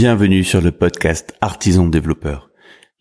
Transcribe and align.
Bienvenue 0.00 0.44
sur 0.44 0.60
le 0.60 0.70
podcast 0.70 1.34
Artisan 1.40 1.88
Développeur, 1.88 2.50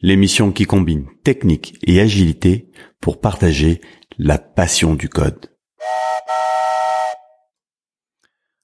l'émission 0.02 0.52
qui 0.52 0.66
combine 0.66 1.06
technique 1.24 1.78
et 1.86 2.02
agilité 2.02 2.72
pour 3.02 3.22
partager 3.22 3.82
la 4.18 4.40
passion 4.40 4.96
du 4.96 5.08
code. 5.08 5.52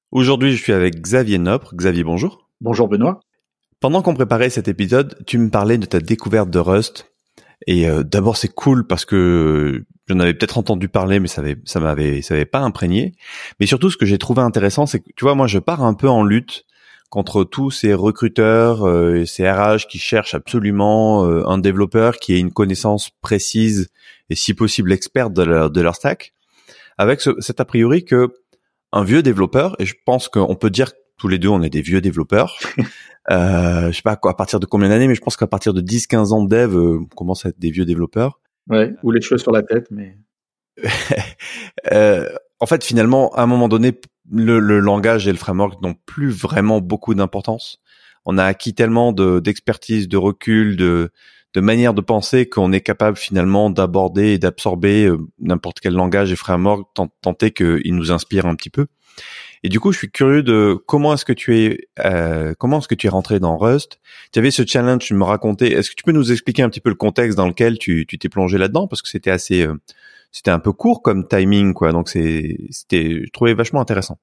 Aujourd'hui, 0.10 0.54
je 0.54 0.64
suis 0.64 0.74
avec 0.74 1.00
Xavier 1.00 1.38
Nopre. 1.38 1.76
Xavier, 1.76 2.04
bonjour. 2.04 2.50
Bonjour 2.60 2.88
Benoît. 2.88 3.20
Pendant 3.80 4.02
qu'on 4.02 4.16
préparait 4.16 4.50
cet 4.50 4.68
épisode, 4.68 5.16
tu 5.28 5.38
me 5.38 5.52
parlais 5.52 5.78
de 5.78 5.86
ta 5.86 6.00
découverte 6.00 6.50
de 6.50 6.58
Rust. 6.58 7.14
Et 7.68 7.88
euh, 7.88 8.02
d'abord, 8.02 8.38
c'est 8.38 8.52
cool 8.52 8.88
parce 8.88 9.06
que 9.06 9.86
j'en 10.08 10.18
avais 10.18 10.34
peut-être 10.34 10.58
entendu 10.58 10.90
parler, 10.90 11.20
mais 11.20 11.28
ça 11.28 11.42
avait, 11.42 11.58
ça 11.66 11.80
m'avait, 11.80 12.24
ça 12.24 12.34
avait 12.34 12.46
pas 12.46 12.62
imprégné. 12.62 13.14
Mais 13.60 13.68
surtout, 13.68 13.92
ce 13.92 13.98
que 13.98 14.08
j'ai 14.08 14.18
trouvé 14.18 14.42
intéressant, 14.42 14.88
c'est 14.88 15.02
que 15.02 15.12
tu 15.16 15.24
vois, 15.24 15.36
moi, 15.36 15.46
je 15.46 15.60
pars 15.60 15.84
un 15.84 15.94
peu 15.94 16.10
en 16.10 16.24
lutte 16.24 16.66
contre 17.14 17.44
tous 17.44 17.70
ces 17.70 17.94
recruteurs 17.94 18.88
euh, 18.88 19.18
et 19.18 19.28
ces 19.28 19.48
RH 19.48 19.86
qui 19.88 20.00
cherchent 20.00 20.34
absolument 20.34 21.28
euh, 21.28 21.48
un 21.48 21.60
développeur 21.60 22.18
qui 22.18 22.34
ait 22.34 22.40
une 22.40 22.52
connaissance 22.52 23.12
précise 23.22 23.92
et 24.32 24.36
si 24.36 24.56
possible 24.56 24.92
experte 24.92 25.32
de 25.32 25.44
leur, 25.44 25.70
de 25.70 25.80
leur 25.80 25.94
stack, 25.94 26.34
avec 26.98 27.22
ce, 27.22 27.40
cet 27.40 27.60
a 27.60 27.66
priori 27.66 28.04
que 28.04 28.34
un 28.94 29.04
vieux 29.04 29.22
développeur, 29.22 29.76
et 29.78 29.86
je 29.86 29.94
pense 30.08 30.28
qu'on 30.28 30.56
peut 30.56 30.72
dire 30.72 30.92
tous 31.20 31.28
les 31.28 31.38
deux 31.38 31.50
on 31.50 31.62
est 31.62 31.70
des 31.70 31.84
vieux 31.84 32.02
développeurs, 32.02 32.58
euh, 33.30 33.92
je 33.92 33.96
sais 33.96 34.02
pas 34.02 34.20
à 34.20 34.34
partir 34.34 34.60
de 34.60 34.66
combien 34.66 34.90
d'années, 34.90 35.08
mais 35.08 35.14
je 35.14 35.22
pense 35.22 35.38
qu'à 35.38 35.46
partir 35.46 35.76
de 35.76 35.82
10-15 35.82 36.34
ans 36.34 36.44
de 36.44 36.50
dev, 36.50 36.76
euh, 36.76 37.00
on 37.00 37.16
commence 37.16 37.46
à 37.46 37.50
être 37.50 37.60
des 37.60 37.70
vieux 37.70 37.86
développeurs. 37.86 38.40
Ouais, 38.72 38.92
ou 39.04 39.12
les 39.12 39.22
cheveux 39.22 39.38
sur 39.38 39.52
la 39.52 39.62
tête, 39.62 39.86
mais... 39.92 40.18
euh, 41.92 42.28
en 42.60 42.66
fait, 42.66 42.84
finalement, 42.84 43.30
à 43.36 43.44
un 43.44 43.46
moment 43.46 43.68
donné, 43.68 44.00
le, 44.30 44.60
le 44.60 44.80
langage 44.80 45.28
et 45.28 45.32
le 45.32 45.38
framework 45.38 45.82
n'ont 45.82 45.96
plus 46.06 46.30
vraiment 46.30 46.82
beaucoup 46.82 47.14
d'importance. 47.14 47.80
On 48.26 48.38
a 48.38 48.46
acquis 48.46 48.74
tellement 48.74 49.12
d'expertise, 49.12 50.08
de, 50.08 50.18
recul, 50.18 50.78
de, 50.78 51.12
de 51.54 51.62
manière 51.62 51.94
de 51.94 52.02
penser 52.02 52.48
qu'on 52.48 52.72
est 52.72 52.82
capable 52.82 53.18
finalement 53.18 53.70
d'aborder 53.70 54.34
et 54.34 54.38
d'absorber 54.38 55.06
euh, 55.06 55.18
n'importe 55.40 55.80
quel 55.82 55.94
langage 55.94 56.32
et 56.32 56.36
framework 56.36 56.88
tant, 56.94 57.10
tant 57.22 57.34
qu'il 57.34 57.96
nous 57.96 58.12
inspire 58.12 58.46
un 58.46 58.56
petit 58.56 58.70
peu. 58.70 58.88
Et 59.66 59.70
du 59.70 59.80
coup, 59.80 59.92
je 59.92 59.98
suis 59.98 60.12
curieux 60.12 60.44
de 60.44 60.78
comment 60.88 61.14
est-ce 61.14 61.24
que 61.24 61.34
tu 61.34 61.58
es, 61.58 61.88
euh, 62.04 62.54
comment 62.58 62.80
est-ce 62.80 62.88
que 62.88 62.96
tu 62.96 63.08
es 63.08 63.10
rentré 63.10 63.40
dans 63.40 63.58
Rust? 63.58 64.00
Tu 64.34 64.40
avais 64.40 64.52
ce 64.52 64.66
challenge, 64.66 65.04
tu 65.06 65.14
me 65.14 65.24
racontais. 65.24 65.72
Est-ce 65.72 65.90
que 65.90 65.96
tu 65.96 66.04
peux 66.04 66.12
nous 66.12 66.32
expliquer 66.32 66.64
un 66.64 66.70
petit 66.70 66.82
peu 66.82 66.90
le 66.90 66.96
contexte 66.96 67.38
dans 67.38 67.48
lequel 67.48 67.78
tu 67.78 68.06
t'es 68.06 68.30
plongé 68.30 68.58
là-dedans? 68.58 68.88
Parce 68.88 69.02
que 69.02 69.08
c'était 69.08 69.32
assez, 69.32 69.66
euh, 69.66 69.76
c'était 70.34 70.52
un 70.52 70.60
peu 70.60 70.74
court 70.74 71.02
comme 71.02 71.26
timing, 71.26 71.74
quoi. 71.74 71.94
Donc 71.94 72.10
c'est, 72.10 72.58
c'était, 72.72 73.22
je 73.24 73.32
trouvais 73.32 73.54
vachement 73.54 73.80
intéressant. 73.80 74.20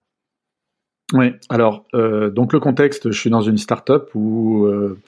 Oui. 1.14 1.32
Alors, 1.48 1.86
euh, 1.94 2.30
donc 2.30 2.52
le 2.52 2.60
contexte, 2.60 3.10
je 3.10 3.18
suis 3.18 3.30
dans 3.30 3.40
une 3.40 3.56
startup 3.56 4.10
où 4.14 4.66
euh, 4.66 5.00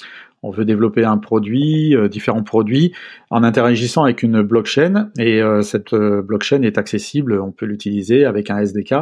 on 0.43 0.51
veut 0.51 0.65
développer 0.65 1.05
un 1.05 1.19
produit, 1.19 1.95
euh, 1.95 2.09
différents 2.09 2.43
produits, 2.43 2.93
en 3.31 3.45
interagissant 3.45 4.05
avec 4.05 4.23
une 4.23 4.43
blockchain. 4.43 5.11
Et 5.19 5.41
euh, 5.43 5.63
cette 5.63 5.93
euh, 5.93 6.23
blockchain 6.23 6.63
est 6.63 6.79
accessible, 6.79 7.41
on 7.41 7.53
peut 7.53 7.67
l'utiliser 7.67 8.25
avec 8.25 8.51
un 8.51 8.59
SDK. 8.59 8.95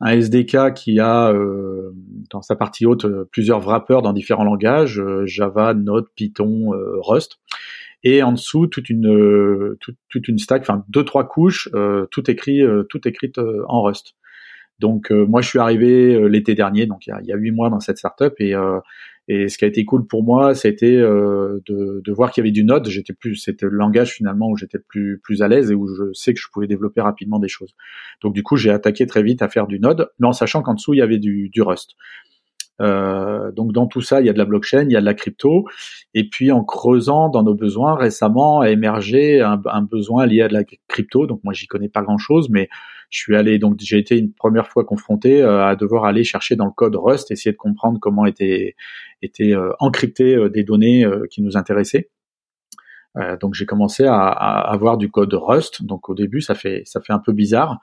Un 0.00 0.10
SDK 0.10 0.74
qui 0.74 1.00
a 1.00 1.32
dans 2.30 2.40
sa 2.40 2.54
partie 2.54 2.86
haute 2.86 3.04
plusieurs 3.32 3.58
wrappers 3.58 4.00
dans 4.00 4.12
différents 4.12 4.44
langages, 4.44 5.02
Java, 5.24 5.74
Node, 5.74 6.06
Python, 6.14 6.70
Rust 7.00 7.40
et 8.02 8.22
en 8.22 8.32
dessous 8.32 8.66
toute 8.66 8.90
une 8.90 9.76
toute, 9.80 9.96
toute 10.08 10.28
une 10.28 10.38
stack, 10.38 10.62
enfin 10.62 10.84
deux 10.88 11.04
trois 11.04 11.28
couches, 11.28 11.68
euh, 11.74 12.06
tout 12.10 12.30
écrit 12.30 12.62
euh, 12.62 12.84
tout 12.84 13.06
écrite 13.06 13.38
en 13.68 13.82
Rust. 13.82 14.14
Donc 14.78 15.10
moi 15.10 15.40
je 15.40 15.48
suis 15.48 15.58
arrivé 15.58 16.28
l'été 16.28 16.54
dernier, 16.54 16.86
donc 16.86 17.06
il 17.06 17.14
y 17.24 17.32
a 17.32 17.36
huit 17.36 17.50
mois 17.50 17.68
dans 17.68 17.80
cette 17.80 17.98
startup 17.98 18.34
et 18.38 18.54
et 19.30 19.48
ce 19.48 19.58
qui 19.58 19.66
a 19.66 19.68
été 19.68 19.84
cool 19.84 20.06
pour 20.06 20.24
moi, 20.24 20.54
c'était 20.54 20.96
euh, 20.96 21.60
de, 21.66 22.00
de, 22.02 22.12
voir 22.12 22.30
qu'il 22.30 22.42
y 22.42 22.46
avait 22.46 22.50
du 22.50 22.64
Node. 22.64 22.88
J'étais 22.88 23.12
plus, 23.12 23.36
c'était 23.36 23.66
le 23.66 23.76
langage 23.76 24.12
finalement 24.12 24.48
où 24.48 24.56
j'étais 24.56 24.78
plus 24.78 25.20
plus 25.22 25.42
à 25.42 25.48
l'aise 25.48 25.70
et 25.70 25.74
où 25.74 25.86
je 25.86 26.14
sais 26.14 26.32
que 26.32 26.40
je 26.40 26.46
pouvais 26.50 26.66
développer 26.66 27.02
rapidement 27.02 27.38
des 27.38 27.48
choses. 27.48 27.74
Donc 28.22 28.34
du 28.34 28.42
coup, 28.42 28.56
j'ai 28.56 28.70
attaqué 28.70 29.06
très 29.06 29.22
vite 29.22 29.42
à 29.42 29.50
faire 29.50 29.66
du 29.66 29.80
Node, 29.80 30.10
mais 30.18 30.26
en 30.26 30.32
sachant 30.32 30.62
qu'en 30.62 30.72
dessous 30.72 30.94
il 30.94 30.98
y 30.98 31.02
avait 31.02 31.18
du, 31.18 31.50
du 31.50 31.60
Rust. 31.60 31.94
Euh, 32.80 33.50
donc 33.52 33.72
dans 33.72 33.86
tout 33.86 34.00
ça, 34.00 34.20
il 34.20 34.26
y 34.26 34.30
a 34.30 34.32
de 34.32 34.38
la 34.38 34.44
blockchain, 34.44 34.84
il 34.84 34.92
y 34.92 34.96
a 34.96 35.00
de 35.00 35.04
la 35.04 35.14
crypto, 35.14 35.66
et 36.14 36.28
puis 36.28 36.52
en 36.52 36.64
creusant 36.64 37.28
dans 37.28 37.42
nos 37.42 37.54
besoins, 37.54 37.96
récemment 37.96 38.60
a 38.60 38.70
émergé 38.70 39.40
un, 39.40 39.82
besoin 39.82 40.26
lié 40.26 40.42
à 40.42 40.48
de 40.48 40.54
la 40.54 40.64
crypto. 40.86 41.26
Donc 41.26 41.40
moi, 41.44 41.52
j'y 41.52 41.66
connais 41.66 41.88
pas 41.88 42.02
grand-chose, 42.02 42.48
mais 42.50 42.68
je 43.10 43.18
suis 43.18 43.36
allé 43.36 43.58
donc 43.58 43.76
j'ai 43.80 43.98
été 43.98 44.18
une 44.18 44.32
première 44.32 44.68
fois 44.68 44.84
confronté 44.84 45.42
euh, 45.42 45.66
à 45.66 45.76
devoir 45.76 46.04
aller 46.04 46.24
chercher 46.24 46.56
dans 46.56 46.66
le 46.66 46.72
code 46.72 46.94
Rust, 46.94 47.30
essayer 47.30 47.52
de 47.52 47.56
comprendre 47.56 47.98
comment 48.00 48.26
étaient 48.26 48.76
étaient 49.22 49.54
euh, 49.54 49.72
encryptées 49.80 50.48
des 50.50 50.62
données 50.62 51.04
qui 51.30 51.42
nous 51.42 51.56
intéressaient. 51.56 52.10
donc 53.40 53.54
j'ai 53.54 53.66
commencé 53.66 54.04
à, 54.04 54.14
à, 54.14 54.72
avoir 54.72 54.98
du 54.98 55.10
code 55.10 55.34
Rust. 55.34 55.84
Donc 55.84 56.08
au 56.08 56.14
début, 56.14 56.40
ça 56.40 56.54
fait 56.54 56.82
ça 56.84 57.00
fait 57.00 57.12
un 57.12 57.18
peu 57.18 57.32
bizarre. 57.32 57.80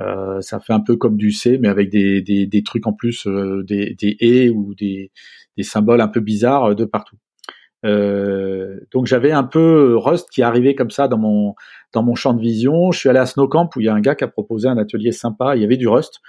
Euh, 0.00 0.40
ça 0.40 0.58
fait 0.58 0.72
un 0.72 0.80
peu 0.80 0.96
comme 0.96 1.16
du 1.16 1.30
C, 1.30 1.56
mais 1.58 1.68
avec 1.68 1.88
des, 1.88 2.20
des, 2.20 2.46
des 2.46 2.62
trucs 2.64 2.86
en 2.86 2.92
plus, 2.92 3.26
euh, 3.26 3.62
des, 3.62 3.94
des 3.94 4.16
et 4.18 4.50
ou 4.50 4.74
des, 4.74 5.12
des 5.56 5.62
symboles 5.62 6.00
un 6.00 6.08
peu 6.08 6.20
bizarres 6.20 6.70
euh, 6.70 6.74
de 6.74 6.84
partout. 6.84 7.16
Euh, 7.84 8.80
donc 8.92 9.06
j'avais 9.06 9.30
un 9.30 9.44
peu 9.44 9.96
Rust 9.96 10.30
qui 10.30 10.42
arrivait 10.42 10.74
comme 10.74 10.90
ça 10.90 11.06
dans 11.06 11.18
mon 11.18 11.54
dans 11.92 12.02
mon 12.02 12.14
champ 12.14 12.32
de 12.32 12.40
vision. 12.40 12.90
Je 12.92 12.98
suis 12.98 13.08
allé 13.08 13.18
à 13.18 13.26
Snowcamp 13.26 13.68
où 13.76 13.80
il 13.80 13.84
y 13.84 13.88
a 13.88 13.94
un 13.94 14.00
gars 14.00 14.14
qui 14.14 14.24
a 14.24 14.28
proposé 14.28 14.68
un 14.68 14.78
atelier 14.78 15.12
sympa. 15.12 15.54
Il 15.54 15.62
y 15.62 15.64
avait 15.64 15.76
du 15.76 15.86
Rust, 15.86 16.20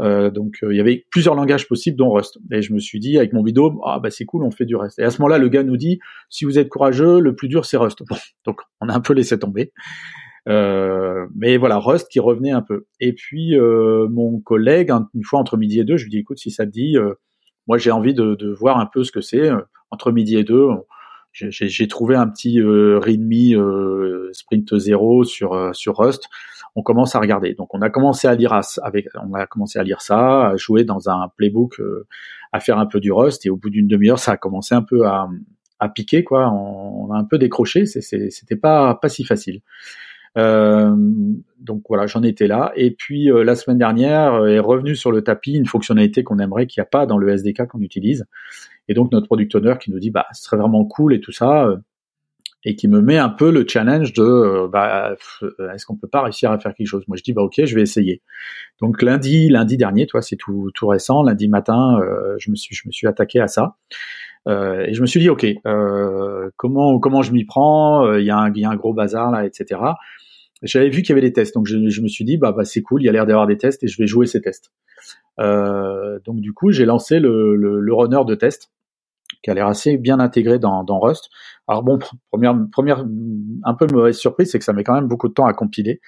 euh, 0.00 0.30
donc 0.30 0.58
il 0.68 0.76
y 0.76 0.80
avait 0.80 1.06
plusieurs 1.10 1.34
langages 1.36 1.66
possibles 1.68 1.96
dont 1.96 2.10
Rust. 2.10 2.38
Et 2.50 2.62
je 2.62 2.74
me 2.74 2.78
suis 2.78 2.98
dit 2.98 3.16
avec 3.16 3.32
mon 3.32 3.42
bidôme, 3.42 3.78
ah 3.86 4.00
bah 4.00 4.10
c'est 4.10 4.24
cool, 4.24 4.44
on 4.44 4.50
fait 4.50 4.66
du 4.66 4.76
Rust. 4.76 4.98
Et 4.98 5.02
à 5.02 5.10
ce 5.10 5.22
moment-là, 5.22 5.38
le 5.38 5.48
gars 5.48 5.62
nous 5.62 5.76
dit, 5.76 5.98
si 6.28 6.44
vous 6.44 6.58
êtes 6.58 6.68
courageux, 6.68 7.20
le 7.20 7.34
plus 7.34 7.48
dur 7.48 7.64
c'est 7.64 7.76
Rust. 7.76 8.00
Bon, 8.06 8.16
donc 8.44 8.60
on 8.80 8.88
a 8.88 8.94
un 8.94 9.00
peu 9.00 9.14
laissé 9.14 9.38
tomber. 9.38 9.72
Euh, 10.48 11.26
mais 11.34 11.56
voilà, 11.56 11.78
Rust 11.78 12.08
qui 12.08 12.20
revenait 12.20 12.50
un 12.50 12.62
peu. 12.62 12.86
Et 13.00 13.12
puis 13.12 13.56
euh, 13.56 14.08
mon 14.08 14.40
collègue, 14.40 14.92
une 15.14 15.24
fois 15.24 15.38
entre 15.40 15.56
midi 15.56 15.80
et 15.80 15.84
deux, 15.84 15.96
je 15.96 16.04
lui 16.04 16.10
dis 16.10 16.18
écoute, 16.18 16.38
si 16.38 16.50
ça 16.50 16.66
te 16.66 16.70
dit, 16.70 16.96
euh, 16.96 17.14
moi 17.66 17.78
j'ai 17.78 17.90
envie 17.90 18.14
de, 18.14 18.34
de, 18.34 18.52
voir 18.52 18.78
un 18.78 18.86
peu 18.86 19.04
ce 19.04 19.12
que 19.12 19.20
c'est. 19.20 19.50
Entre 19.90 20.12
midi 20.12 20.36
et 20.36 20.44
deux, 20.44 20.68
j'ai 21.32 21.88
trouvé 21.88 22.14
un 22.14 22.28
petit 22.28 22.60
euh, 22.60 22.98
README 22.98 24.32
Sprint 24.32 24.76
0 24.76 25.24
sur 25.24 25.70
sur 25.74 25.96
Rust. 25.96 26.28
On 26.76 26.82
commence 26.82 27.14
à 27.14 27.20
regarder. 27.20 27.54
Donc 27.54 27.72
on 27.74 27.82
a 27.82 27.90
commencé 27.90 28.26
à 28.28 28.34
lire 28.34 28.58
avec, 28.82 29.06
on 29.22 29.32
a 29.34 29.46
commencé 29.46 29.78
à 29.78 29.84
lire 29.84 30.02
ça, 30.02 30.48
à 30.48 30.56
jouer 30.56 30.84
dans 30.84 31.08
un 31.08 31.28
playbook, 31.36 31.80
à 32.52 32.60
faire 32.60 32.78
un 32.78 32.86
peu 32.86 33.00
du 33.00 33.12
Rust. 33.12 33.46
Et 33.46 33.50
au 33.50 33.56
bout 33.56 33.70
d'une 33.70 33.86
demi-heure, 33.86 34.18
ça 34.18 34.32
a 34.32 34.36
commencé 34.36 34.74
un 34.74 34.82
peu 34.82 35.06
à, 35.06 35.28
à 35.78 35.88
piquer 35.88 36.24
quoi. 36.24 36.50
On, 36.50 37.06
on 37.06 37.12
a 37.12 37.16
un 37.16 37.24
peu 37.24 37.38
décroché. 37.38 37.86
C'était 37.86 38.56
pas 38.56 38.94
pas 38.96 39.08
si 39.08 39.24
facile. 39.24 39.62
Euh, 40.36 40.94
donc 41.60 41.82
voilà, 41.88 42.06
j'en 42.06 42.22
étais 42.22 42.46
là. 42.46 42.72
Et 42.76 42.90
puis 42.90 43.30
euh, 43.30 43.44
la 43.44 43.54
semaine 43.54 43.78
dernière 43.78 44.34
euh, 44.34 44.48
est 44.48 44.58
revenu 44.58 44.96
sur 44.96 45.12
le 45.12 45.22
tapis 45.22 45.54
une 45.54 45.66
fonctionnalité 45.66 46.24
qu'on 46.24 46.38
aimerait 46.38 46.66
qu'il 46.66 46.80
n'y 46.80 46.86
a 46.86 46.88
pas 46.90 47.06
dans 47.06 47.18
le 47.18 47.28
SDK 47.28 47.66
qu'on 47.68 47.80
utilise. 47.80 48.26
Et 48.88 48.94
donc 48.94 49.12
notre 49.12 49.26
product 49.26 49.54
owner 49.54 49.74
qui 49.80 49.90
nous 49.90 49.98
dit 49.98 50.10
bah 50.10 50.26
ce 50.32 50.42
serait 50.44 50.56
vraiment 50.56 50.84
cool 50.84 51.14
et 51.14 51.20
tout 51.20 51.32
ça 51.32 51.68
et 52.66 52.76
qui 52.76 52.88
me 52.88 53.00
met 53.00 53.18
un 53.18 53.28
peu 53.30 53.50
le 53.50 53.64
challenge 53.66 54.12
de 54.12 54.66
bah 54.68 55.14
est-ce 55.74 55.86
qu'on 55.86 55.96
peut 55.96 56.08
pas 56.08 56.22
réussir 56.22 56.50
à 56.50 56.58
faire 56.58 56.74
quelque 56.74 56.86
chose? 56.86 57.04
Moi 57.08 57.16
je 57.16 57.22
dis 57.22 57.32
bah 57.32 57.42
ok 57.42 57.64
je 57.64 57.74
vais 57.74 57.80
essayer. 57.80 58.20
Donc 58.82 59.00
lundi 59.00 59.48
lundi 59.48 59.78
dernier 59.78 60.06
toi 60.06 60.20
c'est 60.20 60.36
tout 60.36 60.70
tout 60.74 60.86
récent 60.86 61.22
lundi 61.22 61.48
matin 61.48 61.98
je 62.38 62.50
me 62.50 62.56
suis 62.56 62.74
je 62.74 62.82
me 62.86 62.92
suis 62.92 63.06
attaqué 63.06 63.40
à 63.40 63.48
ça. 63.48 63.76
Euh, 64.46 64.84
et 64.86 64.92
je 64.92 65.00
me 65.00 65.06
suis 65.06 65.20
dit 65.20 65.30
ok 65.30 65.46
euh, 65.66 66.50
comment 66.56 66.98
comment 66.98 67.22
je 67.22 67.32
m'y 67.32 67.44
prends? 67.44 68.14
Il 68.16 68.26
y, 68.26 68.30
a 68.30 68.36
un, 68.36 68.52
y 68.54 68.64
a 68.64 68.70
un 68.70 68.76
gros 68.76 68.92
bazar 68.92 69.30
là 69.30 69.46
etc 69.46 69.80
j'avais 70.64 70.88
vu 70.88 71.02
qu'il 71.02 71.10
y 71.10 71.12
avait 71.12 71.26
des 71.26 71.32
tests, 71.32 71.54
donc 71.54 71.66
je, 71.66 71.76
me 71.76 72.08
suis 72.08 72.24
dit 72.24 72.36
bah, 72.36 72.52
bah 72.52 72.64
c'est 72.64 72.82
cool, 72.82 73.02
il 73.02 73.06
y 73.06 73.08
a 73.08 73.12
l'air 73.12 73.26
d'avoir 73.26 73.46
des 73.46 73.56
tests 73.56 73.82
et 73.82 73.88
je 73.88 73.98
vais 73.98 74.06
jouer 74.06 74.26
ces 74.26 74.40
tests. 74.40 74.72
Euh, 75.38 76.18
donc 76.24 76.40
du 76.40 76.52
coup 76.52 76.72
j'ai 76.72 76.84
lancé 76.84 77.20
le, 77.20 77.94
runner 77.94 78.24
de 78.26 78.34
test 78.34 78.70
qui 79.42 79.50
a 79.50 79.54
l'air 79.54 79.66
assez 79.66 79.98
bien 79.98 80.20
intégré 80.20 80.58
dans, 80.58 81.00
Rust. 81.00 81.28
Alors 81.68 81.82
bon, 81.82 81.98
première, 82.30 83.04
un 83.64 83.74
peu 83.74 83.86
mauvaise 83.92 84.16
surprise, 84.16 84.50
c'est 84.50 84.58
que 84.58 84.64
ça 84.64 84.72
met 84.72 84.84
quand 84.84 84.94
même 84.94 85.08
beaucoup 85.08 85.28
de 85.28 85.34
temps 85.34 85.46
à 85.46 85.52
compiler. 85.52 86.00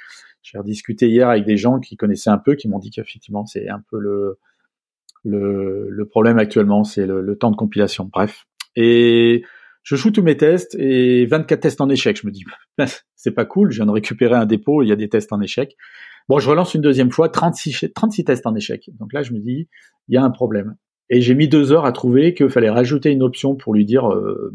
J'ai 0.43 0.59
rediscuté 0.59 1.09
hier 1.09 1.29
avec 1.29 1.45
des 1.45 1.57
gens 1.57 1.79
qui 1.81 1.97
connaissaient 1.97 2.31
un 2.31 2.39
peu, 2.39 2.55
qui 2.55 2.69
m'ont 2.69 2.79
dit 2.79 2.91
qu'effectivement 2.91 3.45
c'est 3.45 3.69
un 3.69 3.83
peu 3.91 3.99
le 5.25 6.05
problème 6.09 6.39
actuellement, 6.39 6.85
c'est 6.85 7.07
le, 7.07 7.21
le, 7.21 7.37
temps 7.37 7.51
de 7.51 7.57
compilation. 7.57 8.09
Bref. 8.11 8.47
Et 8.77 9.45
je 9.87 9.95
joue 9.95 10.11
tous 10.11 10.23
mes 10.23 10.37
tests 10.37 10.75
et 10.81 11.27
24 11.27 11.61
tests 11.61 11.81
en 11.81 11.89
échec. 11.89 12.21
Je 12.21 12.27
me 12.27 12.33
dis, 12.33 12.45
c'est 13.15 13.31
pas 13.31 13.45
cool, 13.45 13.71
je 13.71 13.77
viens 13.77 13.87
de 13.87 13.93
récupérer 13.93 14.35
un 14.35 14.45
dépôt, 14.45 14.83
il 14.83 14.89
y 14.89 14.93
a 14.93 14.97
des 14.97 15.09
tests 15.09 15.33
en 15.33 15.41
échec. 15.41 15.77
Bon, 16.29 16.41
je 16.41 16.51
relance 16.51 16.75
une 16.75 16.81
deuxième 16.81 17.13
fois, 17.13 17.29
36, 17.29 17.93
36 17.95 18.25
tests 18.25 18.47
en 18.49 18.57
échec. 18.57 18.91
Donc 18.99 19.13
là, 19.13 19.23
je 19.23 19.33
me 19.33 19.39
dis, 19.39 19.69
il 20.09 20.15
y 20.15 20.17
a 20.17 20.25
un 20.25 20.31
problème. 20.31 20.75
Et 21.09 21.21
j'ai 21.21 21.37
mis 21.37 21.47
deux 21.47 21.71
heures 21.71 21.85
à 21.85 21.93
trouver 21.93 22.35
qu'il 22.35 22.49
fallait 22.49 22.69
rajouter 22.69 23.13
une 23.13 23.23
option 23.23 23.55
pour 23.55 23.75
lui 23.75 23.85
dire 23.85 24.13
euh, 24.13 24.53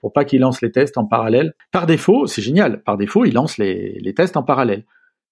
pour 0.00 0.12
pas 0.12 0.24
qu'il 0.24 0.40
lance 0.40 0.60
les 0.60 0.72
tests 0.72 0.98
en 0.98 1.04
parallèle. 1.04 1.54
Par 1.70 1.86
défaut, 1.86 2.26
c'est 2.26 2.42
génial. 2.42 2.82
Par 2.82 2.96
défaut, 2.96 3.24
il 3.24 3.34
lance 3.34 3.58
les, 3.58 4.12
tests 4.16 4.36
en 4.36 4.42
parallèle. 4.42 4.86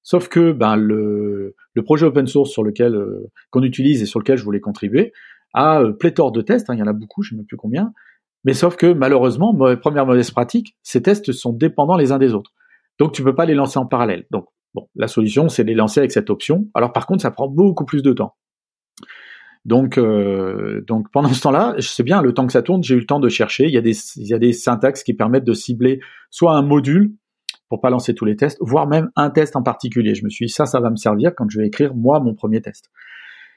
Sauf 0.04 0.28
que 0.28 0.52
ben 0.52 0.76
le, 0.76 1.56
projet 1.84 2.06
open 2.06 2.28
source 2.28 2.52
sur 2.52 2.62
lequel 2.62 2.94
euh, 2.94 3.28
qu'on 3.50 3.64
utilise 3.64 4.02
et 4.02 4.06
sur 4.06 4.20
lequel 4.20 4.38
je 4.38 4.44
voulais 4.44 4.60
contribuer 4.60 5.12
a 5.52 5.82
pléthore 5.98 6.30
de 6.30 6.42
tests, 6.42 6.70
hein, 6.70 6.74
il 6.74 6.80
y 6.80 6.82
en 6.82 6.86
a 6.86 6.92
beaucoup, 6.92 7.22
je 7.22 7.28
ne 7.28 7.30
sais 7.30 7.36
même 7.38 7.46
plus 7.46 7.56
combien, 7.56 7.92
mais 8.44 8.54
sauf 8.54 8.76
que 8.76 8.92
malheureusement, 8.92 9.54
première 9.80 10.06
mauvaise 10.06 10.30
pratique, 10.30 10.76
ces 10.82 11.02
tests 11.02 11.32
sont 11.32 11.52
dépendants 11.52 11.96
les 11.96 12.12
uns 12.12 12.18
des 12.18 12.34
autres. 12.34 12.52
Donc 12.98 13.12
tu 13.12 13.22
peux 13.22 13.34
pas 13.34 13.46
les 13.46 13.54
lancer 13.54 13.78
en 13.78 13.86
parallèle. 13.86 14.26
Donc 14.30 14.46
bon, 14.74 14.88
la 14.94 15.08
solution 15.08 15.48
c'est 15.48 15.64
de 15.64 15.68
les 15.68 15.74
lancer 15.74 16.00
avec 16.00 16.12
cette 16.12 16.30
option. 16.30 16.68
Alors 16.74 16.92
par 16.92 17.06
contre, 17.06 17.22
ça 17.22 17.30
prend 17.30 17.48
beaucoup 17.48 17.84
plus 17.84 18.02
de 18.02 18.12
temps. 18.12 18.34
Donc, 19.64 19.96
euh, 19.96 20.82
donc 20.86 21.10
pendant 21.10 21.30
ce 21.30 21.40
temps-là, 21.40 21.74
je 21.78 21.88
sais 21.88 22.02
bien, 22.02 22.20
le 22.20 22.34
temps 22.34 22.46
que 22.46 22.52
ça 22.52 22.62
tourne, 22.62 22.82
j'ai 22.82 22.94
eu 22.94 23.00
le 23.00 23.06
temps 23.06 23.20
de 23.20 23.28
chercher. 23.28 23.64
Il 23.64 23.72
y 23.72 23.78
a 23.78 23.80
des, 23.80 23.96
il 24.16 24.26
y 24.26 24.34
a 24.34 24.38
des 24.38 24.52
syntaxes 24.52 25.02
qui 25.02 25.14
permettent 25.14 25.44
de 25.44 25.54
cibler 25.54 26.00
soit 26.30 26.54
un 26.54 26.62
module 26.62 27.14
pour 27.70 27.80
pas 27.80 27.88
lancer 27.88 28.14
tous 28.14 28.26
les 28.26 28.36
tests, 28.36 28.58
voire 28.60 28.86
même 28.86 29.10
un 29.16 29.30
test 29.30 29.56
en 29.56 29.62
particulier. 29.62 30.14
Je 30.14 30.24
me 30.24 30.28
suis 30.28 30.46
dit, 30.46 30.52
ça, 30.52 30.66
ça 30.66 30.80
va 30.80 30.90
me 30.90 30.96
servir 30.96 31.34
quand 31.34 31.48
je 31.48 31.58
vais 31.58 31.66
écrire 31.66 31.94
moi 31.94 32.20
mon 32.20 32.34
premier 32.34 32.60
test. 32.60 32.90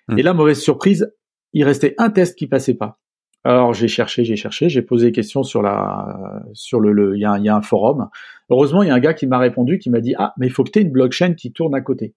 Hmm. 0.08 0.18
Et 0.18 0.24
là, 0.24 0.34
mauvaise 0.34 0.60
surprise, 0.60 1.14
il 1.52 1.66
restait 1.66 1.94
un 1.98 2.10
test 2.10 2.38
qui 2.38 2.48
passait 2.48 2.76
pas. 2.76 3.00
Alors 3.48 3.74
j'ai 3.74 3.88
cherché, 3.88 4.26
j'ai 4.26 4.36
cherché, 4.36 4.68
j'ai 4.68 4.82
posé 4.82 5.08
des 5.08 5.12
questions 5.14 5.42
sur 5.42 5.62
la, 5.62 6.44
sur 6.52 6.82
le, 6.82 7.16
il 7.16 7.22
y, 7.22 7.26
a, 7.26 7.56
un 7.56 7.62
forum. 7.62 8.10
Heureusement, 8.50 8.84
il 8.84 8.90
y 8.90 8.92
a 8.92 8.94
un 8.94 9.00
gars 9.00 9.14
qui 9.14 9.26
m'a 9.26 9.38
répondu, 9.38 9.80
qui 9.80 9.90
m'a 9.90 10.02
dit 10.02 10.16
ah 10.18 10.34
mais 10.38 10.48
il 10.48 10.50
faut 10.50 10.66
que 10.66 10.72
tu 10.72 10.80
aies 10.80 10.82
une 10.82 10.92
blockchain 10.92 11.34
qui 11.34 11.54
tourne 11.54 11.74
à 11.74 11.80
côté. 11.80 12.14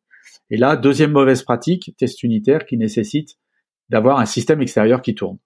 Et 0.51 0.57
là, 0.57 0.75
deuxième 0.75 1.13
mauvaise 1.13 1.45
pratique, 1.45 1.95
test 1.97 2.25
unitaire 2.25 2.67
qui 2.67 2.77
nécessite 2.77 3.37
d'avoir 3.91 4.19
un 4.19 4.27
système 4.27 4.61
extérieur 4.61 5.03
qui 5.03 5.15
tourne. 5.15 5.39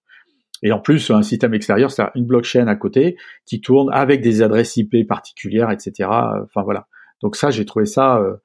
Et 0.63 0.73
en 0.73 0.81
plus, 0.81 1.11
un 1.11 1.23
système 1.23 1.53
extérieur, 1.53 1.91
c'est 1.91 2.03
une 2.15 2.25
blockchain 2.25 2.67
à 2.67 2.77
côté 2.77 3.19
qui 3.45 3.61
tourne 3.61 3.91
avec 3.93 4.23
des 4.23 4.41
adresses 4.41 4.79
IP 4.79 5.07
particulières, 5.07 5.71
etc. 5.71 6.09
Enfin 6.45 6.63
voilà. 6.63 6.87
Donc 7.21 7.37
ça, 7.37 7.51
j'ai 7.51 7.67
trouvé 7.67 7.85
ça 7.85 8.17
euh, 8.17 8.37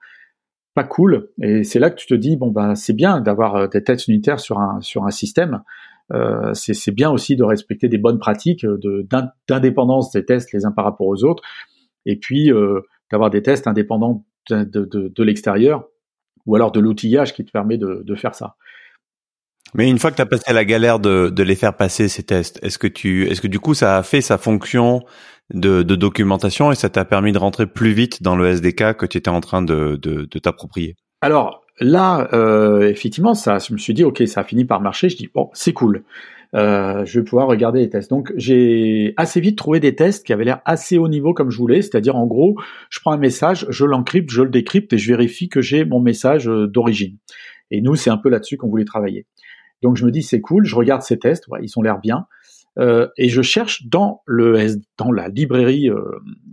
pas 0.74 0.84
cool. 0.84 1.30
Et 1.42 1.64
c'est 1.64 1.80
là 1.80 1.90
que 1.90 1.96
tu 1.96 2.06
te 2.06 2.16
dis 2.16 2.36
bon 2.36 2.52
ben 2.52 2.76
c'est 2.76 2.92
bien 2.92 3.22
d'avoir 3.22 3.56
euh, 3.56 3.68
des 3.68 3.82
tests 3.82 4.10
unitaires 4.10 4.42
sur 4.42 4.60
un 4.60 4.82
sur 4.82 5.06
un 5.06 5.12
système. 5.12 5.62
Euh, 6.12 6.54
c'est 6.54 6.92
bien 6.92 7.10
aussi 7.12 7.36
de 7.36 7.44
respecter 7.44 7.88
des 7.88 7.98
bonnes 7.98 8.20
pratiques 8.20 8.66
d'indépendance 9.48 10.12
des 10.12 10.26
tests 10.26 10.52
les 10.54 10.66
uns 10.66 10.72
par 10.72 10.86
rapport 10.86 11.08
aux 11.08 11.24
autres, 11.24 11.44
et 12.06 12.16
puis 12.16 12.52
d'avoir 13.12 13.30
des 13.30 13.42
tests 13.42 13.68
indépendants 13.68 14.26
de, 14.50 14.64
de, 14.64 15.24
l'extérieur 15.24 15.86
ou 16.46 16.56
alors 16.56 16.72
de 16.72 16.80
l'outillage 16.80 17.34
qui 17.34 17.46
te 17.46 17.52
permet 17.52 17.78
de, 17.78 18.02
de 18.04 18.16
faire 18.16 18.36
ça. 18.36 18.56
Mais 19.76 19.88
une 19.88 20.00
fois 20.00 20.10
que 20.10 20.16
tu 20.16 20.22
as 20.22 20.26
passé 20.26 20.52
la 20.52 20.66
galère 20.66 21.00
de, 21.00 21.30
de 21.30 21.44
les 21.44 21.56
faire 21.56 21.76
passer 21.76 22.08
ces 22.08 22.24
tests, 22.24 22.60
est-ce 22.64 22.80
que 22.80 22.88
tu, 22.88 23.28
est-ce 23.28 23.42
que 23.42 23.48
du 23.48 23.60
coup 23.60 23.76
ça 23.76 23.98
a 23.98 24.04
fait 24.04 24.22
sa 24.22 24.38
fonction 24.38 25.04
de, 25.54 25.84
de 25.84 25.96
documentation 25.96 26.72
et 26.72 26.76
ça 26.76 26.90
t'a 26.90 27.06
permis 27.06 27.32
de 27.32 27.38
rentrer 27.38 27.68
plus 27.68 27.92
vite 27.92 28.24
dans 28.24 28.36
le 28.36 28.48
SDK 28.48 28.94
que 28.98 29.06
tu 29.06 29.18
étais 29.18 29.30
en 29.30 29.42
train 29.42 29.62
de, 29.62 29.96
de, 30.02 30.28
de 30.30 30.40
t'approprier? 30.40 30.96
Alors 31.22 31.62
là, 31.80 32.30
euh, 32.34 32.90
effectivement, 32.90 33.34
ça, 33.34 33.58
je 33.60 33.74
me 33.74 33.78
suis 33.78 33.94
dit 33.94 34.04
ok, 34.04 34.24
ça 34.28 34.42
a 34.42 34.44
fini 34.44 34.66
par 34.66 34.82
marcher. 34.82 35.10
Je 35.10 35.18
dis 35.18 35.30
bon, 35.34 35.50
c'est 35.54 35.74
cool. 35.74 36.04
Euh, 36.56 37.06
je 37.06 37.20
vais 37.20 37.24
pouvoir 37.24 37.48
regarder 37.48 37.80
les 37.80 37.90
tests. 37.90 38.10
Donc 38.10 38.34
j'ai 38.36 39.14
assez 39.18 39.40
vite 39.40 39.58
trouvé 39.58 39.80
des 39.80 39.96
tests 39.96 40.26
qui 40.26 40.34
avaient 40.34 40.46
l'air 40.46 40.62
assez 40.66 40.98
haut 40.98 41.08
niveau 41.08 41.34
comme 41.34 41.52
je 41.52 41.58
voulais, 41.58 41.82
c'est-à-dire 41.82 42.16
en 42.16 42.26
gros, 42.26 42.56
je 42.90 43.00
prends 43.00 43.12
un 43.12 43.18
message, 43.18 43.68
je 43.70 43.86
l'encrypte, 43.86 44.32
je 44.32 44.42
le 44.42 44.50
décrypte 44.50 44.92
et 44.94 44.98
je 44.98 45.08
vérifie 45.10 45.48
que 45.48 45.62
j'ai 45.62 45.86
mon 45.86 46.00
message 46.00 46.50
euh, 46.50 46.68
d'origine. 46.68 47.18
Et 47.72 47.82
nous, 47.82 47.96
c'est 47.96 48.10
un 48.10 48.18
peu 48.18 48.30
là-dessus 48.30 48.58
qu'on 48.58 48.68
voulait 48.68 48.86
travailler. 48.86 49.28
Donc 49.84 49.96
je 49.96 50.06
me 50.06 50.12
dis 50.12 50.24
c'est 50.24 50.42
cool, 50.42 50.66
je 50.66 50.76
regarde 50.76 51.04
ces 51.04 51.20
tests, 51.20 51.46
ils 51.62 51.72
ont 51.78 51.82
l'air 51.84 52.00
bien, 52.00 52.26
euh, 52.80 53.08
et 53.18 53.30
je 53.30 53.42
cherche 53.42 53.88
dans 53.88 54.22
le 54.26 54.76
dans 54.98 55.12
la 55.12 55.30
librairie 55.30 55.90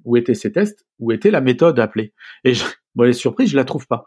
où 0.05 0.17
étaient 0.17 0.35
ces 0.35 0.53
tests, 0.53 0.87
où 1.01 1.11
était 1.11 1.31
la 1.31 1.41
méthode 1.41 1.81
appelée. 1.81 2.13
Et 2.45 2.55
je, 2.55 2.65
bon, 2.95 3.13
surprise, 3.13 3.51
je 3.51 3.57
la 3.57 3.65
trouve 3.65 3.87
pas. 3.87 4.05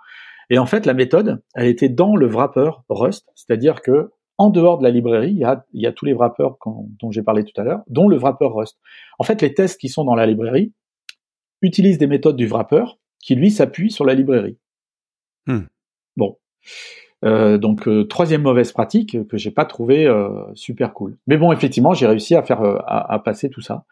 Et 0.49 0.57
en 0.57 0.65
fait, 0.65 0.85
la 0.85 0.93
méthode, 0.93 1.41
elle 1.55 1.67
était 1.67 1.89
dans 1.89 2.15
le 2.15 2.27
wrapper 2.27 2.71
Rust, 2.89 3.29
c'est-à-dire 3.35 3.81
que 3.81 4.11
en 4.37 4.49
dehors 4.49 4.77
de 4.77 4.83
la 4.83 4.89
librairie, 4.89 5.31
il 5.31 5.37
y 5.37 5.43
a, 5.43 5.65
il 5.73 5.81
y 5.81 5.85
a 5.85 5.91
tous 5.91 6.05
les 6.05 6.13
wrappers 6.13 6.57
dont 6.65 7.11
j'ai 7.11 7.21
parlé 7.21 7.43
tout 7.43 7.59
à 7.59 7.63
l'heure, 7.63 7.81
dont 7.87 8.07
le 8.07 8.17
wrapper 8.17 8.47
Rust. 8.49 8.79
En 9.19 9.25
fait, 9.25 9.41
les 9.41 9.53
tests 9.53 9.79
qui 9.79 9.89
sont 9.89 10.05
dans 10.05 10.15
la 10.15 10.25
librairie 10.25 10.71
utilisent 11.61 11.97
des 11.97 12.07
méthodes 12.07 12.37
du 12.37 12.47
wrapper 12.47 12.85
qui 13.19 13.35
lui 13.35 13.51
s'appuient 13.51 13.91
sur 13.91 14.05
la 14.05 14.13
librairie. 14.13 14.57
Hmm. 15.45 15.63
Bon. 16.15 16.37
Euh, 17.25 17.57
donc 17.57 17.85
euh, 17.89 18.05
troisième 18.05 18.43
mauvaise 18.43 18.71
pratique 18.71 19.27
que 19.27 19.37
j'ai 19.37 19.51
pas 19.51 19.65
trouvé 19.65 20.07
euh, 20.07 20.29
super 20.55 20.93
cool. 20.93 21.17
Mais 21.27 21.37
bon, 21.37 21.51
effectivement, 21.51 21.93
j'ai 21.93 22.07
réussi 22.07 22.35
à 22.35 22.43
faire 22.43 22.61
à, 22.87 23.21
passer 23.23 23.49
tout 23.49 23.61
ça. 23.61 23.83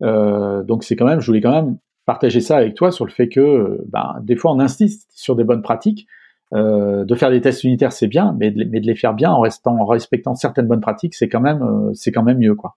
donc 0.00 0.84
c'est 0.84 0.96
quand 0.96 1.06
même, 1.06 1.20
je 1.20 1.26
voulais 1.26 1.40
quand 1.40 1.52
même 1.52 1.78
partager 2.08 2.40
ça 2.40 2.56
avec 2.56 2.74
toi 2.74 2.90
sur 2.90 3.04
le 3.04 3.12
fait 3.12 3.28
que 3.28 3.78
ben, 3.86 4.16
des 4.22 4.34
fois 4.34 4.52
on 4.52 4.58
insiste 4.58 5.08
sur 5.14 5.36
des 5.36 5.44
bonnes 5.44 5.62
pratiques. 5.62 6.08
de 6.52 7.14
faire 7.14 7.30
des 7.30 7.40
tests 7.40 7.62
unitaires 7.62 7.92
c'est 7.92 8.08
bien, 8.08 8.34
mais 8.38 8.50
de, 8.50 8.64
les 8.64 8.94
faire 8.96 9.14
bien 9.14 9.30
en 9.30 9.40
restant 9.40 9.76
en 9.78 9.86
respectant 9.86 10.34
certaines 10.34 10.66
bonnes 10.66 10.80
pratiques, 10.80 11.14
c'est 11.14 11.28
quand 11.28 11.40
même 11.40 11.62
c'est 11.94 12.10
quand 12.10 12.22
même 12.24 12.38
mieux 12.38 12.54
quoi. 12.54 12.76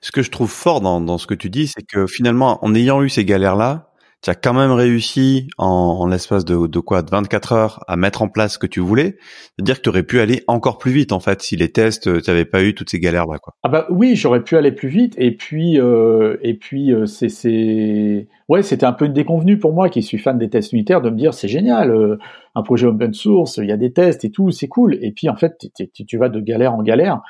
Ce 0.00 0.10
que 0.10 0.22
je 0.22 0.30
trouve 0.30 0.50
fort 0.50 0.80
dans, 0.80 1.00
dans 1.00 1.18
ce 1.18 1.26
que 1.26 1.34
tu 1.34 1.48
dis, 1.50 1.68
c'est 1.68 1.82
que 1.82 2.06
finalement, 2.06 2.64
en 2.64 2.74
ayant 2.74 3.02
eu 3.02 3.08
ces 3.08 3.24
galères-là, 3.24 3.90
tu 4.26 4.30
as 4.30 4.34
quand 4.34 4.54
même 4.54 4.72
réussi 4.72 5.46
en, 5.56 5.66
en 6.00 6.08
l'espace 6.08 6.44
de, 6.44 6.66
de, 6.66 6.80
quoi 6.80 7.02
de 7.02 7.10
24 7.10 7.52
heures 7.52 7.84
à 7.86 7.94
mettre 7.94 8.22
en 8.22 8.28
place 8.28 8.54
ce 8.54 8.58
que 8.58 8.66
tu 8.66 8.80
voulais, 8.80 9.18
c'est-à-dire 9.54 9.76
que 9.76 9.82
tu 9.82 9.88
aurais 9.88 10.02
pu 10.02 10.18
aller 10.18 10.42
encore 10.48 10.78
plus 10.78 10.90
vite 10.90 11.12
en 11.12 11.20
fait 11.20 11.42
si 11.42 11.54
les 11.54 11.70
tests 11.70 12.08
euh, 12.08 12.20
tu 12.20 12.28
n'avais 12.28 12.44
pas 12.44 12.64
eu 12.64 12.74
toutes 12.74 12.90
ces 12.90 12.98
galères 12.98 13.26
là 13.28 13.38
quoi. 13.38 13.54
Ah 13.62 13.68
bah 13.68 13.86
oui, 13.88 14.16
j'aurais 14.16 14.42
pu 14.42 14.56
aller 14.56 14.72
plus 14.72 14.88
vite 14.88 15.14
et 15.16 15.30
puis 15.30 15.78
euh, 15.78 16.38
et 16.42 16.54
puis 16.54 16.92
euh, 16.92 17.06
c'est 17.06 17.28
c'est 17.28 18.26
ouais, 18.48 18.64
c'était 18.64 18.84
un 18.84 18.92
peu 18.92 19.04
une 19.04 19.12
déconvenue 19.12 19.60
pour 19.60 19.72
moi 19.72 19.88
qui 19.88 20.02
suis 20.02 20.18
fan 20.18 20.36
des 20.38 20.50
tests 20.50 20.72
unitaires 20.72 21.02
de 21.02 21.10
me 21.10 21.16
dire 21.16 21.32
c'est 21.32 21.46
génial 21.46 21.92
euh, 21.92 22.18
un 22.56 22.62
projet 22.64 22.88
open 22.88 23.14
source, 23.14 23.58
il 23.58 23.68
y 23.68 23.72
a 23.72 23.76
des 23.76 23.92
tests 23.92 24.24
et 24.24 24.32
tout, 24.32 24.50
c'est 24.50 24.66
cool 24.66 24.98
et 25.02 25.12
puis 25.12 25.28
en 25.28 25.36
fait 25.36 25.68
tu 26.08 26.18
vas 26.18 26.30
de 26.30 26.40
galère 26.40 26.74
en 26.74 26.82
galère 26.82 27.20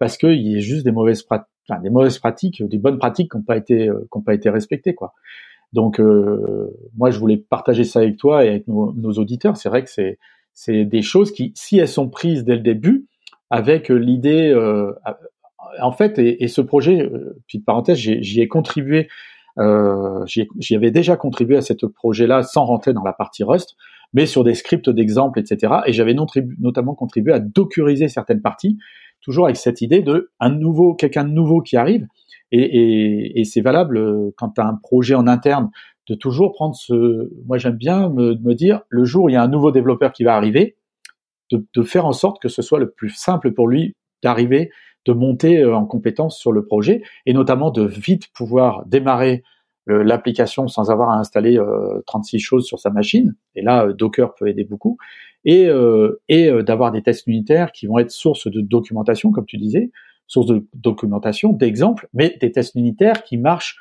parce 0.00 0.18
que 0.18 0.26
il 0.26 0.54
y 0.54 0.56
a 0.56 0.60
juste 0.60 0.84
des 0.84 0.92
mauvaises 0.92 1.22
pratiques 1.22 1.46
Enfin, 1.68 1.80
des 1.80 1.90
mauvaises 1.90 2.20
pratiques, 2.20 2.62
des 2.62 2.78
bonnes 2.78 2.96
pratiques 2.96 3.32
qui 3.32 3.36
n'ont 3.36 3.42
pas 3.42 3.56
été 3.56 3.86
qui 3.88 4.18
ont 4.18 4.22
pas 4.22 4.34
été 4.34 4.50
respectées 4.50 4.94
quoi. 4.94 5.14
Donc 5.72 6.00
euh, 6.00 6.70
moi 6.96 7.10
je 7.10 7.18
voulais 7.18 7.36
partager 7.36 7.84
ça 7.84 8.00
avec 8.00 8.16
toi 8.16 8.44
et 8.44 8.48
avec 8.48 8.68
nos, 8.68 9.12
auditeurs. 9.12 9.56
C'est 9.56 9.68
vrai 9.68 9.84
que 9.84 9.90
c'est 9.90 10.18
c'est 10.54 10.86
des 10.86 11.02
choses 11.02 11.32
qui, 11.32 11.52
si 11.54 11.78
elles 11.78 11.86
sont 11.86 12.08
prises 12.08 12.44
dès 12.44 12.54
le 12.54 12.62
début, 12.62 13.06
avec 13.50 13.90
l'idée, 13.90 14.50
euh, 14.50 14.92
en 15.80 15.92
fait, 15.92 16.18
et, 16.18 16.48
ce 16.48 16.60
projet, 16.60 17.02
euh, 17.02 17.38
petite 17.46 17.64
parenthèse, 17.64 17.98
j'y 17.98 18.40
ai 18.40 18.48
contribué, 18.48 19.08
euh, 19.58 20.24
j'y 20.26 20.76
avais 20.76 20.90
déjà 20.90 21.16
contribué 21.16 21.56
à 21.56 21.60
ce 21.60 21.74
projet-là 21.86 22.42
sans 22.42 22.64
rentrer 22.64 22.92
dans 22.92 23.02
la 23.02 23.12
partie 23.12 23.44
Rust, 23.44 23.76
mais 24.12 24.26
sur 24.26 24.44
des 24.44 24.54
scripts 24.54 24.90
d'exemple, 24.90 25.40
etc. 25.40 25.74
Et 25.86 25.92
j'avais 25.92 26.14
notamment 26.58 26.94
contribué 26.94 27.32
à 27.32 27.38
dockeriser 27.38 28.08
certaines 28.08 28.42
parties, 28.42 28.78
toujours 29.20 29.46
avec 29.46 29.56
cette 29.56 29.80
idée 29.80 30.02
de 30.02 30.30
un 30.40 30.50
nouveau, 30.50 30.94
quelqu'un 30.94 31.24
de 31.24 31.30
nouveau 31.30 31.60
qui 31.60 31.76
arrive, 31.76 32.06
et, 32.52 33.42
c'est 33.44 33.60
valable 33.60 33.98
euh, 33.98 34.30
quand 34.36 34.50
tu 34.50 34.60
as 34.60 34.66
un 34.66 34.74
projet 34.74 35.14
en 35.14 35.26
interne 35.26 35.70
de 36.08 36.14
toujours 36.14 36.52
prendre 36.52 36.74
ce. 36.76 37.30
Moi, 37.46 37.58
j'aime 37.58 37.76
bien 37.76 38.08
me, 38.08 38.34
me, 38.34 38.54
dire 38.54 38.82
le 38.88 39.04
jour 39.04 39.24
où 39.24 39.28
il 39.28 39.32
y 39.32 39.36
a 39.36 39.42
un 39.42 39.48
nouveau 39.48 39.72
développeur 39.72 40.12
qui 40.12 40.24
va 40.24 40.36
arriver, 40.36 40.76
de, 41.50 41.82
faire 41.82 42.06
en 42.06 42.12
sorte 42.12 42.40
que 42.40 42.48
ce 42.48 42.62
soit 42.62 42.78
le 42.78 42.90
plus 42.90 43.10
simple 43.10 43.52
pour 43.52 43.68
lui 43.68 43.94
d'arriver, 44.22 44.70
de 45.04 45.12
monter 45.12 45.62
euh, 45.62 45.76
en 45.76 45.86
compétence 45.86 46.38
sur 46.38 46.52
le 46.52 46.64
projet 46.64 47.02
et 47.26 47.32
notamment 47.32 47.70
de 47.70 47.84
vite 47.84 48.28
pouvoir 48.32 48.84
démarrer 48.86 49.42
l'application 49.86 50.66
sans 50.68 50.90
avoir 50.90 51.10
à 51.10 51.18
installer 51.18 51.58
euh, 51.58 52.02
36 52.06 52.40
choses 52.40 52.66
sur 52.66 52.78
sa 52.78 52.90
machine. 52.90 53.34
Et 53.54 53.62
là, 53.62 53.86
euh, 53.86 53.92
Docker 53.92 54.34
peut 54.34 54.48
aider 54.48 54.64
beaucoup. 54.64 54.98
Et, 55.44 55.66
euh, 55.66 56.20
et 56.28 56.50
d'avoir 56.64 56.90
des 56.90 57.02
tests 57.02 57.26
unitaires 57.28 57.70
qui 57.70 57.86
vont 57.86 57.98
être 57.98 58.10
source 58.10 58.48
de 58.48 58.60
documentation, 58.60 59.30
comme 59.30 59.46
tu 59.46 59.58
disais, 59.58 59.92
source 60.26 60.46
de 60.46 60.66
documentation, 60.74 61.52
d'exemples, 61.52 62.08
mais 62.12 62.36
des 62.40 62.52
tests 62.52 62.74
unitaires 62.74 63.22
qui 63.22 63.36
marchent 63.36 63.78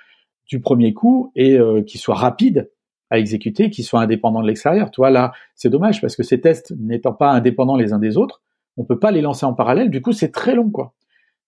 du 0.47 0.59
premier 0.59 0.93
coup 0.93 1.31
et 1.35 1.57
euh, 1.57 1.81
qui 1.81 1.97
soient 1.97 2.15
rapides 2.15 2.69
à 3.09 3.19
exécuter, 3.19 3.69
qui 3.69 3.83
soient 3.83 4.01
indépendants 4.01 4.41
de 4.41 4.47
l'extérieur. 4.47 4.91
Toi 4.91 5.09
là, 5.09 5.31
c'est 5.55 5.69
dommage 5.69 6.01
parce 6.01 6.15
que 6.15 6.23
ces 6.23 6.41
tests 6.41 6.73
n'étant 6.77 7.13
pas 7.13 7.31
indépendants 7.31 7.75
les 7.75 7.93
uns 7.93 7.99
des 7.99 8.17
autres, 8.17 8.41
on 8.77 8.83
peut 8.83 8.99
pas 8.99 9.11
les 9.11 9.21
lancer 9.21 9.45
en 9.45 9.53
parallèle. 9.53 9.89
Du 9.89 10.01
coup, 10.01 10.11
c'est 10.11 10.31
très 10.31 10.55
long, 10.55 10.69
quoi. 10.69 10.93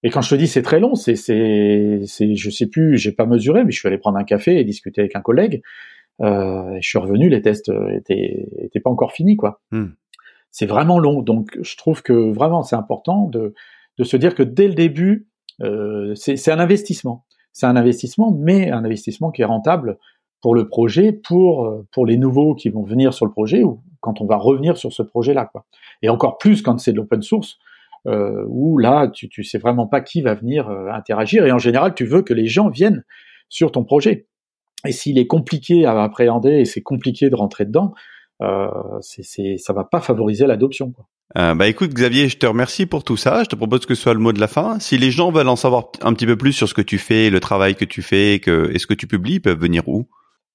Et 0.04 0.10
quand 0.10 0.22
je 0.22 0.30
te 0.30 0.36
dis 0.36 0.48
c'est 0.48 0.62
très 0.62 0.80
long, 0.80 0.96
c'est 0.96 1.16
c'est 1.16 2.02
c'est 2.06 2.36
je 2.36 2.50
sais 2.50 2.68
plus, 2.68 2.98
j'ai 2.98 3.12
pas 3.12 3.26
mesuré, 3.26 3.64
mais 3.64 3.72
je 3.72 3.80
suis 3.80 3.88
allé 3.88 3.98
prendre 3.98 4.18
un 4.18 4.24
café 4.24 4.60
et 4.60 4.64
discuter 4.64 5.02
avec 5.02 5.16
un 5.16 5.22
collègue. 5.22 5.62
Euh, 6.22 6.78
je 6.80 6.88
suis 6.88 7.00
revenu, 7.00 7.30
les 7.30 7.42
tests 7.42 7.72
étaient 7.92 8.48
étaient 8.60 8.80
pas 8.80 8.92
encore 8.92 9.12
finis, 9.12 9.36
quoi. 9.36 9.60
Hmm. 9.72 9.88
C'est 10.52 10.68
vraiment 10.68 11.00
long, 11.00 11.22
donc 11.22 11.58
je 11.62 11.76
trouve 11.78 12.04
que 12.04 12.14
vraiment 12.14 12.62
c'est 12.62 12.76
important 12.76 13.28
de 13.28 13.54
de 13.98 14.04
se 14.04 14.18
dire 14.18 14.36
que 14.36 14.44
dès 14.44 14.68
le 14.68 14.74
début, 14.74 15.28
euh, 15.62 16.14
c'est 16.16 16.52
un 16.52 16.60
investissement. 16.60 17.26
C'est 17.54 17.66
un 17.66 17.76
investissement, 17.76 18.32
mais 18.38 18.70
un 18.70 18.86
investissement 18.86 19.32
qui 19.32 19.42
est 19.42 19.46
rentable 19.46 19.98
pour 20.42 20.54
le 20.54 20.68
projet, 20.68 21.12
pour 21.12 21.66
euh, 21.66 21.88
pour 21.92 22.06
les 22.06 22.18
nouveaux 22.18 22.54
qui 22.54 22.70
vont 22.70 22.84
venir 22.84 23.14
sur 23.14 23.26
le 23.26 23.32
projet 23.32 23.64
ou 23.64 23.82
quand 24.02 24.22
on 24.22 24.26
va 24.26 24.38
revenir 24.38 24.78
sur 24.78 24.94
ce 24.94 25.02
projet-là. 25.02 25.52
Et 26.04 26.10
encore 26.10 26.38
plus 26.38 26.62
quand 26.62 26.78
c'est 26.80 26.92
de 26.92 26.98
l'open 26.98 27.22
source, 27.24 27.58
euh, 28.08 28.46
où 28.48 28.78
là, 28.78 29.10
tu 29.10 29.28
tu 29.28 29.44
sais 29.44 29.58
vraiment 29.58 29.88
pas 29.88 30.02
qui 30.02 30.22
va 30.22 30.34
venir 30.34 30.70
euh, 30.70 30.90
interagir. 30.92 31.46
Et 31.46 31.52
en 31.52 31.58
général, 31.58 31.94
tu 31.94 32.06
veux 32.06 32.22
que 32.22 32.34
les 32.34 32.48
gens 32.48 32.70
viennent 32.70 33.04
sur 33.50 33.72
ton 33.72 33.84
projet. 33.84 34.28
Et 34.86 34.92
s'il 34.92 35.18
est 35.18 35.28
compliqué 35.28 35.86
à 35.86 36.02
appréhender 36.04 36.60
et 36.60 36.66
c'est 36.66 36.82
compliqué 36.82 37.30
de 37.30 37.36
rentrer 37.36 37.66
dedans, 37.66 37.94
euh, 38.42 38.70
c'est, 39.02 39.58
ça 39.58 39.74
va 39.74 39.84
pas 39.84 40.00
favoriser 40.00 40.46
l'adoption. 40.46 40.94
Euh, 41.38 41.56
bah 41.56 41.68
écoute 41.68 41.94
Xavier, 41.94 42.30
je 42.30 42.38
te 42.38 42.46
remercie 42.46 42.86
pour 42.86 43.04
tout 43.04 43.18
ça. 43.18 43.44
Je 43.44 43.50
te 43.50 43.56
propose 43.56 43.86
que 43.86 43.96
ce 43.96 44.02
soit 44.02 44.14
le 44.14 44.20
mot 44.20 44.32
de 44.32 44.40
la 44.40 44.48
fin. 44.48 44.80
Si 44.80 44.98
les 44.98 45.12
gens 45.12 45.32
veulent 45.32 45.50
en 45.50 45.56
savoir 45.56 45.92
un 46.02 46.14
petit 46.14 46.26
peu 46.26 46.38
plus 46.38 46.54
sur 46.54 46.70
ce 46.70 46.74
que 46.74 46.82
tu 46.82 46.98
fais, 46.98 47.30
le 47.30 47.40
travail 47.40 47.76
que 47.76 47.86
tu 47.86 48.02
fais, 48.02 48.40
que, 48.40 48.72
et 48.74 48.80
ce 48.80 48.88
que 48.88 48.94
tu 48.94 49.08
publies, 49.08 49.36
ils 49.36 49.42
peuvent 49.42 49.60
venir 49.60 49.88
où? 49.88 50.08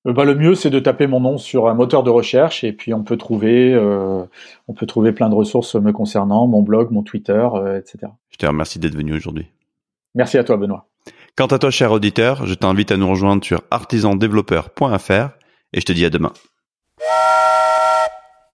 Euh, 0.07 0.12
bah, 0.12 0.25
le 0.25 0.35
mieux, 0.35 0.55
c'est 0.55 0.71
de 0.71 0.81
taper 0.81 1.07
mon 1.07 1.21
nom 1.21 1.38
sur 1.38 1.69
un 1.69 1.75
moteur 1.75 2.02
de 2.02 2.11
recherche 2.11 2.64
et 2.64 2.73
puis 2.73 2.93
on 2.95 3.05
peut 3.05 3.17
trouver, 3.17 3.73
euh, 3.75 4.25
on 4.69 4.75
peut 4.75 4.87
trouver 4.87 5.12
plein 5.12 5.29
de 5.29 5.35
ressources 5.35 5.75
me 5.75 5.93
concernant, 5.93 6.47
mon 6.47 6.62
blog, 6.62 6.91
mon 6.91 7.02
Twitter, 7.02 7.47
euh, 7.55 7.79
etc. 7.79 8.12
Je 8.31 8.38
te 8.38 8.47
remercie 8.47 8.79
d'être 8.79 8.97
venu 8.97 9.14
aujourd'hui. 9.14 9.47
Merci 10.14 10.38
à 10.38 10.45
toi, 10.45 10.57
Benoît. 10.57 10.88
Quant 11.37 11.47
à 11.47 11.59
toi, 11.59 11.71
cher 11.71 11.93
auditeur, 11.93 12.47
je 12.47 12.55
t'invite 12.55 12.91
à 12.91 12.97
nous 12.97 13.09
rejoindre 13.09 13.45
sur 13.45 13.62
artisandéveloppeur.fr 13.71 15.31
et 15.73 15.81
je 15.81 15.85
te 15.85 15.93
dis 15.93 16.05
à 16.05 16.11
demain. 16.11 16.33